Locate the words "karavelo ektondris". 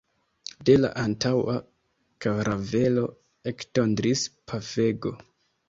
2.27-4.27